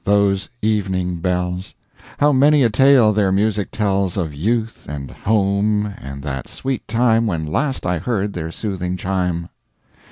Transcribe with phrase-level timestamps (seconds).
[0.03, 1.75] those evening bells!
[2.17, 7.27] How many a tale their music tells Of youth, and home, and that sweet time
[7.27, 9.47] When last I heard their soothing chime.